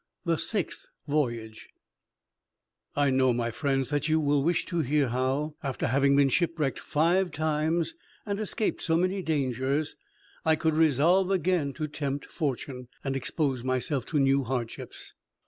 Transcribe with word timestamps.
THE 0.25 0.39
SIXTH 0.39 0.87
VOYAGE 1.07 1.69
I 2.95 3.11
know, 3.11 3.33
my 3.33 3.51
friends, 3.51 3.91
that 3.91 4.09
you 4.09 4.19
will 4.19 4.41
wish 4.43 4.65
to 4.65 4.79
hear 4.79 5.09
how, 5.09 5.53
after 5.61 5.85
having 5.85 6.15
been 6.15 6.29
shipwrecked 6.29 6.79
five 6.79 7.31
times, 7.31 7.93
and 8.25 8.39
escaped 8.39 8.81
so 8.81 8.97
many 8.97 9.21
dangers, 9.21 9.95
I 10.43 10.55
could 10.55 10.73
resolve 10.73 11.29
again 11.29 11.73
to 11.73 11.87
tempt 11.87 12.25
fortune, 12.25 12.87
and 13.03 13.15
expose 13.15 13.63
myself 13.63 14.07
to 14.07 14.19
new 14.19 14.41
hardships. 14.43 15.13